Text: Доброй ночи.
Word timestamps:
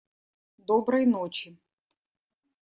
Доброй 0.57 1.05
ночи. 1.05 1.55